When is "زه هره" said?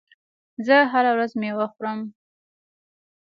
0.65-1.11